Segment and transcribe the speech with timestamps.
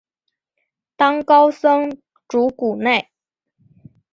[0.97, 1.95] 当高僧
[2.27, 3.11] 祖古内。